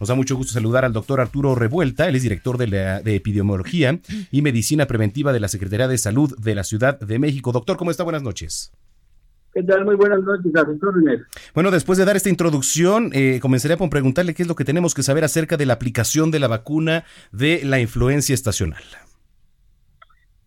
Nos 0.00 0.08
da 0.08 0.14
mucho 0.14 0.34
gusto 0.34 0.54
saludar 0.54 0.86
al 0.86 0.94
doctor 0.94 1.20
Arturo 1.20 1.54
Revuelta, 1.54 2.08
él 2.08 2.16
es 2.16 2.22
director 2.22 2.56
de, 2.56 2.68
la, 2.68 3.02
de 3.02 3.16
Epidemiología 3.16 4.00
y 4.32 4.40
Medicina 4.40 4.86
Preventiva 4.86 5.34
de 5.34 5.40
la 5.40 5.48
Secretaría 5.48 5.88
de 5.88 5.98
Salud 5.98 6.34
de 6.38 6.54
la 6.54 6.64
Ciudad 6.64 6.98
de 6.98 7.18
México. 7.18 7.52
Doctor, 7.52 7.76
¿cómo 7.76 7.90
está? 7.90 8.02
Buenas 8.02 8.22
noches. 8.22 8.72
¿Qué 9.52 9.62
tal? 9.62 9.84
Muy 9.84 9.96
buenas 9.96 10.20
noches, 10.22 10.54
a 10.56 10.64
Bueno, 11.54 11.70
después 11.70 11.98
de 11.98 12.06
dar 12.06 12.16
esta 12.16 12.30
introducción, 12.30 13.10
eh, 13.12 13.40
comenzaría 13.42 13.76
por 13.76 13.90
preguntarle 13.90 14.32
qué 14.32 14.42
es 14.42 14.48
lo 14.48 14.54
que 14.54 14.64
tenemos 14.64 14.94
que 14.94 15.02
saber 15.02 15.22
acerca 15.22 15.58
de 15.58 15.66
la 15.66 15.74
aplicación 15.74 16.30
de 16.30 16.38
la 16.38 16.48
vacuna 16.48 17.04
de 17.30 17.60
la 17.64 17.78
influencia 17.78 18.32
estacional. 18.32 18.82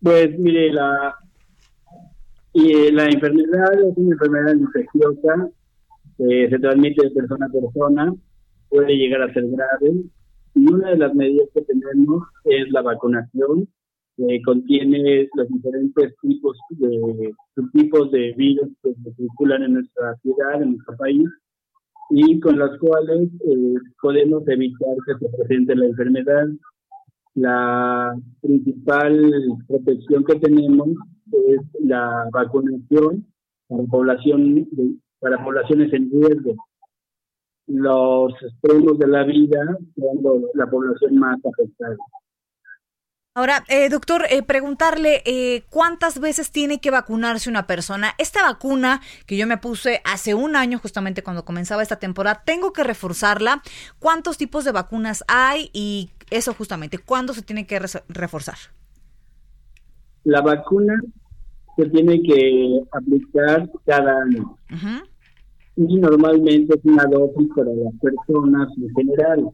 Pues 0.02 0.36
mire, 0.36 0.72
la, 0.72 1.14
y 2.54 2.90
la 2.90 3.06
enfermedad 3.06 3.72
es 3.74 3.96
una 3.96 4.14
enfermedad 4.14 4.54
infecciosa, 4.56 5.48
eh, 6.18 6.48
se 6.50 6.58
transmite 6.58 7.04
de 7.04 7.10
persona 7.10 7.46
a 7.46 7.48
persona, 7.50 8.14
puede 8.74 8.96
llegar 8.96 9.22
a 9.22 9.32
ser 9.32 9.44
grave, 9.48 10.02
y 10.54 10.72
una 10.72 10.90
de 10.90 10.98
las 10.98 11.14
medidas 11.14 11.48
que 11.54 11.62
tenemos 11.62 12.22
es 12.44 12.70
la 12.70 12.82
vacunación, 12.82 13.68
que 14.16 14.40
contiene 14.42 15.28
los 15.34 15.48
diferentes 15.48 16.14
tipos 16.20 16.56
de 16.70 17.32
subtipos 17.54 18.10
de 18.10 18.32
virus 18.36 18.68
que 18.82 18.94
circulan 19.16 19.64
en 19.64 19.74
nuestra 19.74 20.14
ciudad, 20.22 20.62
en 20.62 20.72
nuestro 20.72 20.96
país, 20.96 21.28
y 22.10 22.38
con 22.40 22.58
las 22.58 22.78
cuales 22.78 23.28
eh, 23.46 23.74
podemos 24.00 24.46
evitar 24.48 24.96
que 25.06 25.14
se 25.18 25.36
presente 25.36 25.74
la 25.74 25.86
enfermedad 25.86 26.46
la 27.34 28.14
principal 28.40 29.32
protección 29.66 30.24
que 30.24 30.38
tenemos 30.38 30.88
es 31.32 31.60
la 31.80 32.28
vacunación 32.32 33.26
para 33.68 33.82
población 33.84 34.68
para 35.18 35.42
poblaciones 35.42 35.92
en 35.92 36.10
riesgo. 36.10 36.54
Los 37.66 38.32
extremos 38.42 38.98
de 38.98 39.06
la 39.06 39.24
vida 39.24 39.78
son 39.96 40.44
la 40.54 40.66
población 40.66 41.16
más 41.16 41.38
afectada. 41.44 41.96
Ahora, 43.36 43.64
eh, 43.68 43.88
doctor, 43.88 44.26
eh, 44.30 44.44
preguntarle 44.44 45.20
eh, 45.26 45.64
cuántas 45.68 46.20
veces 46.20 46.52
tiene 46.52 46.80
que 46.80 46.92
vacunarse 46.92 47.50
una 47.50 47.66
persona. 47.66 48.12
Esta 48.18 48.44
vacuna 48.44 49.00
que 49.26 49.36
yo 49.36 49.48
me 49.48 49.58
puse 49.58 50.00
hace 50.04 50.34
un 50.34 50.54
año, 50.54 50.78
justamente 50.78 51.24
cuando 51.24 51.44
comenzaba 51.44 51.82
esta 51.82 51.98
temporada, 51.98 52.42
tengo 52.46 52.72
que 52.72 52.84
reforzarla. 52.84 53.60
¿Cuántos 53.98 54.38
tipos 54.38 54.64
de 54.64 54.70
vacunas 54.70 55.24
hay 55.26 55.68
y 55.72 56.10
eso 56.30 56.54
justamente, 56.54 56.98
cuándo 56.98 57.34
se 57.34 57.42
tiene 57.42 57.66
que 57.66 57.80
reforzar? 58.08 58.54
La 60.22 60.40
vacuna 60.40 60.94
se 61.76 61.86
tiene 61.86 62.22
que 62.22 62.82
aplicar 62.92 63.68
cada 63.84 64.22
año. 64.22 64.56
Y 65.76 65.98
normalmente 65.98 66.74
es 66.74 66.84
una 66.84 67.04
dosis 67.06 67.48
para 67.54 67.72
las 67.74 67.94
personas 68.00 68.68
en 68.76 68.88
general. 68.94 69.50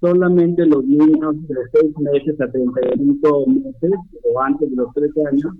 Solamente 0.00 0.66
los 0.66 0.84
niños 0.84 1.48
de 1.48 1.54
6 1.72 1.98
meses 1.98 2.40
a 2.40 2.50
35 2.50 3.46
meses 3.46 3.92
o 4.24 4.40
antes 4.40 4.70
de 4.70 4.76
los 4.76 4.92
13 4.94 5.26
años 5.26 5.52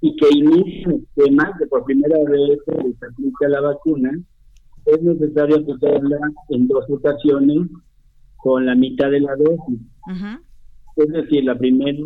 y 0.00 0.14
que 0.16 0.26
inician 0.36 0.92
el 0.92 1.02
esquema 1.02 1.56
que 1.58 1.66
por 1.66 1.84
primera 1.84 2.18
vez 2.28 2.58
se 2.66 3.06
aplica 3.06 3.48
la 3.48 3.60
vacuna, 3.60 4.10
es 4.86 5.02
necesario 5.02 5.56
aplicarla 5.56 6.18
en 6.50 6.68
dos 6.68 6.84
ocasiones 6.90 7.68
con 8.36 8.66
la 8.66 8.74
mitad 8.74 9.10
de 9.10 9.20
la 9.20 9.34
dosis. 9.36 9.80
Es 10.96 11.08
decir, 11.08 11.44
la 11.44 11.56
primera 11.56 11.98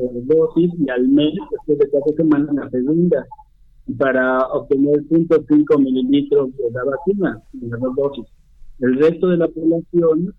eh, 0.00 0.22
dosis 0.24 0.72
y 0.78 0.88
al 0.88 1.06
mes, 1.08 1.34
después 1.50 1.78
de 1.78 1.90
cuatro 1.90 2.14
semanas, 2.16 2.54
la 2.54 2.70
segunda, 2.70 3.26
para 3.98 4.46
obtener 4.48 5.02
0.5 5.08 5.78
mililitros 5.78 6.50
de 6.56 6.70
la 6.72 6.84
vacuna 6.84 7.42
en 7.60 7.70
las 7.70 7.80
dos 7.80 7.94
dosis. 7.96 8.26
El 8.80 8.98
resto 8.98 9.28
de 9.28 9.36
la 9.38 9.48
población 9.48 10.34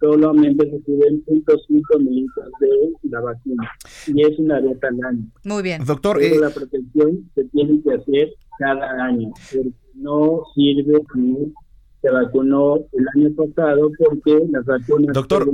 solamente 0.00 0.64
reciben 0.64 1.24
0.5 1.24 1.98
mililitros 2.00 2.50
de 2.60 3.08
la 3.10 3.20
vacuna 3.20 3.70
y 4.06 4.22
es 4.22 4.38
una 4.38 4.60
vez 4.60 4.78
al 4.82 5.04
año. 5.04 5.26
Muy 5.44 5.62
bien. 5.62 5.84
Doctor, 5.84 6.18
Pero 6.18 6.34
eh, 6.34 6.40
la 6.40 6.50
protección 6.50 7.30
se 7.34 7.44
tiene 7.44 7.80
que 7.82 7.94
hacer 7.94 8.34
cada 8.58 9.04
año, 9.04 9.32
porque 9.52 9.72
no 9.94 10.42
sirve 10.54 11.00
que 11.14 11.52
se 12.02 12.10
vacunó 12.10 12.76
el 12.92 13.06
año 13.16 13.30
pasado 13.36 13.90
porque 13.96 14.40
las 14.50 14.64
vacunas 14.66 15.14
doctor 15.14 15.48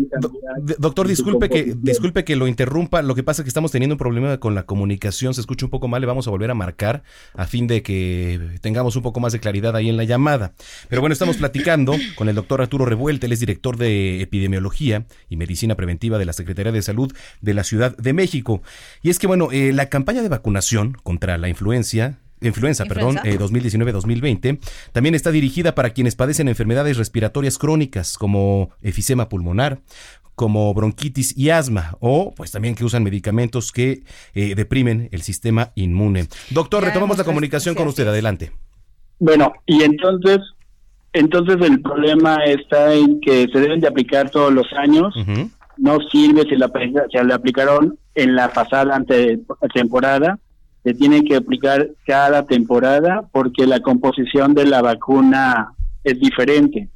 doctor 0.79 1.07
disculpe 1.07 1.51
que 1.51 1.77
disculpe 1.79 2.25
que 2.25 2.37
lo 2.37 2.49
interrumpa. 2.49 3.03
Lo 3.03 3.15
que 3.15 3.23
pasa 3.23 3.43
es 3.43 3.45
que 3.45 3.51
estamos 3.51 3.71
teniendo 3.71 3.95
un 3.95 3.99
problema 3.99 4.39
con 4.39 4.55
la 4.55 4.65
comunicación. 4.65 5.35
Se 5.35 5.43
escucha 5.43 5.67
un 5.67 5.71
poco 5.71 5.89
mal. 5.89 6.01
Le 6.01 6.07
vamos 6.07 6.27
a 6.27 6.31
volver 6.31 6.51
a 6.51 6.55
marcar 6.55 7.03
a 7.35 7.47
fin 7.47 7.67
de 7.67 7.83
que 7.83 8.41
tengamos 8.63 8.97
un 8.97 9.03
poco 9.03 9.21
más 9.21 9.35
de 9.35 9.41
claridad 9.41 9.77
ahí 9.77 9.91
en 9.91 9.99
la 9.99 10.05
llamada. 10.05 10.55
Pero 10.89 11.03
bueno 11.03 11.13
estamos 11.13 11.37
platicando 11.37 11.93
con 12.17 12.31
el 12.31 12.35
doctor 12.35 12.63
Arturo 12.63 12.87
Revuelta. 12.87 13.27
Él 13.27 13.33
es 13.33 13.41
director 13.41 13.77
de 13.77 14.23
epidemiología 14.23 15.05
y 15.29 15.37
medicina 15.37 15.75
preventiva 15.75 16.19
de 16.19 16.25
la 16.25 16.33
Secretaría 16.33 16.73
de 16.73 16.81
Salud 16.81 17.13
de 17.43 17.55
la 17.55 17.63
Ciudad 17.63 17.95
de 17.95 18.15
México. 18.15 18.63
Y 19.03 19.11
es 19.11 19.19
que 19.19 19.27
bueno 19.27 19.51
eh, 19.53 19.75
la 19.75 19.91
campaña 19.91 20.23
de 20.23 20.31
vacunación 20.31 20.97
contra 21.03 21.37
la 21.37 21.51
influencia 21.51 22.19
influenza, 22.41 22.85
perdón, 22.85 23.17
2019-2020, 23.17 24.47
eh, 24.47 24.59
también 24.93 25.15
está 25.15 25.31
dirigida 25.31 25.75
para 25.75 25.91
quienes 25.91 26.17
padecen 26.17 26.49
enfermedades 26.49 26.97
respiratorias 26.97 27.59
crónicas 27.59 28.19
como 28.19 28.71
efisema 28.83 29.29
pulmonar, 29.29 29.81
como 30.39 30.73
bronquitis 30.73 31.37
y 31.37 31.51
asma, 31.51 31.97
o 32.01 32.33
pues 32.35 32.53
también 32.53 32.77
que 32.77 32.85
usan 32.85 33.03
medicamentos 33.03 33.73
que 33.73 34.05
eh, 34.35 34.55
deprimen 34.55 35.09
el 35.11 35.23
sistema 35.23 35.73
inmune. 35.75 36.29
Doctor, 36.51 36.85
retomamos 36.85 37.19
la 37.19 37.25
comunicación 37.25 37.75
con 37.75 37.89
usted, 37.89 38.07
adelante. 38.07 38.53
Bueno, 39.19 39.53
y 39.67 39.83
entonces, 39.83 40.39
entonces 41.13 41.57
el 41.61 41.83
problema 41.83 42.45
está 42.45 42.95
en 42.95 43.21
que 43.21 43.49
se 43.53 43.59
deben 43.59 43.81
de 43.81 43.89
aplicar 43.89 44.31
todos 44.31 44.53
los 44.53 44.73
años. 44.75 45.13
No 45.77 45.99
sirve 46.11 46.43
si 46.43 46.57
la, 46.57 46.71
se 47.11 47.25
le 47.25 47.35
aplicaron 47.35 47.99
en 48.15 48.37
la 48.37 48.53
pasada 48.53 48.95
ante, 48.95 49.41
temporada 49.75 50.39
se 50.85 50.95
tiene 50.95 51.23
que 51.25 51.37
aplicar 51.37 51.89
cada 52.07 52.47
temporada 52.47 53.29
porque 53.33 53.67
la 53.67 53.81
composición 53.81 54.55
de 54.55 54.67
la 54.67 54.83
vacuna 54.83 55.73
es 56.05 56.19
diferente. 56.21 56.89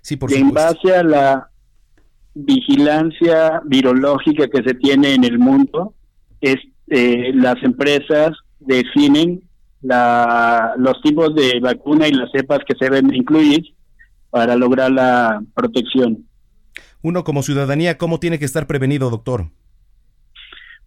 Sí, 0.00 0.16
por 0.16 0.30
y 0.30 0.36
en 0.36 0.52
base 0.52 0.94
a 0.94 1.02
la 1.02 1.50
vigilancia 2.34 3.62
virológica 3.64 4.48
que 4.48 4.62
se 4.62 4.74
tiene 4.74 5.14
en 5.14 5.24
el 5.24 5.38
mundo, 5.38 5.94
es, 6.40 6.56
eh, 6.88 7.32
las 7.34 7.62
empresas 7.62 8.32
definen 8.60 9.42
la, 9.82 10.74
los 10.76 11.00
tipos 11.02 11.34
de 11.34 11.60
vacuna 11.60 12.08
y 12.08 12.12
las 12.12 12.30
cepas 12.32 12.60
que 12.66 12.74
se 12.78 12.86
deben 12.86 13.14
incluir 13.14 13.74
para 14.30 14.56
lograr 14.56 14.90
la 14.90 15.42
protección. 15.54 16.26
Uno 17.02 17.24
como 17.24 17.42
ciudadanía, 17.42 17.96
¿cómo 17.98 18.18
tiene 18.20 18.38
que 18.38 18.44
estar 18.44 18.66
prevenido, 18.66 19.10
doctor? 19.10 19.46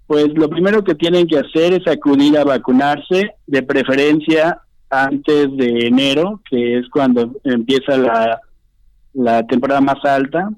Pues 0.09 0.29
lo 0.33 0.49
primero 0.49 0.83
que 0.83 0.95
tienen 0.95 1.27
que 1.27 1.37
hacer 1.37 1.71
es 1.71 1.87
acudir 1.87 2.35
a 2.35 2.43
vacunarse, 2.43 3.35
de 3.45 3.61
preferencia 3.61 4.59
antes 4.89 5.55
de 5.55 5.85
enero, 5.85 6.41
que 6.49 6.79
es 6.79 6.89
cuando 6.89 7.31
empieza 7.43 7.95
la, 7.95 8.41
la 9.13 9.45
temporada 9.45 9.81
más 9.81 10.03
alta. 10.03 10.49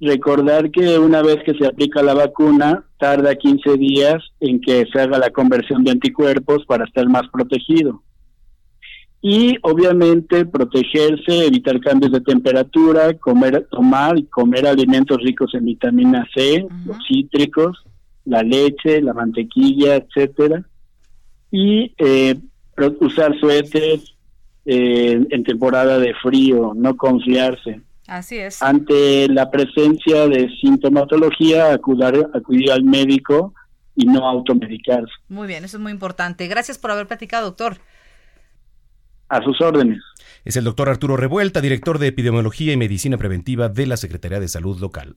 Recordar 0.00 0.72
que 0.72 0.98
una 0.98 1.22
vez 1.22 1.36
que 1.44 1.54
se 1.54 1.68
aplica 1.68 2.02
la 2.02 2.14
vacuna, 2.14 2.84
tarda 2.98 3.36
15 3.36 3.74
días 3.74 4.16
en 4.40 4.60
que 4.60 4.84
se 4.92 5.00
haga 5.00 5.18
la 5.18 5.30
conversión 5.30 5.84
de 5.84 5.92
anticuerpos 5.92 6.66
para 6.66 6.84
estar 6.84 7.08
más 7.08 7.28
protegido. 7.32 8.02
Y 9.22 9.56
obviamente 9.62 10.46
protegerse, 10.46 11.46
evitar 11.46 11.78
cambios 11.78 12.10
de 12.10 12.22
temperatura, 12.22 13.14
comer, 13.18 13.68
tomar 13.70 14.18
y 14.18 14.24
comer 14.24 14.66
alimentos 14.66 15.18
ricos 15.18 15.54
en 15.54 15.64
vitamina 15.64 16.26
C, 16.34 16.66
los 16.84 16.98
cítricos, 17.06 17.84
la 18.24 18.42
leche, 18.42 19.00
la 19.00 19.12
mantequilla, 19.12 19.96
etcétera, 19.96 20.64
y 21.50 21.94
eh, 21.98 22.36
usar 23.00 23.38
suéteres 23.38 24.14
eh, 24.64 25.24
en 25.30 25.44
temporada 25.44 25.98
de 25.98 26.14
frío, 26.14 26.72
no 26.74 26.96
confiarse. 26.96 27.80
Así 28.06 28.36
es. 28.36 28.62
Ante 28.62 29.28
la 29.28 29.50
presencia 29.50 30.26
de 30.28 30.48
sintomatología, 30.60 31.72
acudir, 31.72 32.26
acudir 32.34 32.70
al 32.72 32.84
médico 32.84 33.54
y 33.94 34.06
no 34.06 34.28
automedicarse. 34.28 35.12
Muy 35.28 35.46
bien, 35.46 35.64
eso 35.64 35.76
es 35.76 35.82
muy 35.82 35.92
importante. 35.92 36.46
Gracias 36.48 36.78
por 36.78 36.90
haber 36.90 37.06
platicado, 37.06 37.46
doctor. 37.46 37.78
A 39.28 39.42
sus 39.42 39.60
órdenes. 39.60 40.02
Es 40.44 40.56
el 40.56 40.64
doctor 40.64 40.88
Arturo 40.88 41.16
Revuelta, 41.16 41.60
director 41.60 41.98
de 41.98 42.08
Epidemiología 42.08 42.72
y 42.72 42.76
Medicina 42.76 43.16
Preventiva 43.16 43.68
de 43.68 43.86
la 43.86 43.96
Secretaría 43.96 44.40
de 44.40 44.48
Salud 44.48 44.78
Local. 44.78 45.16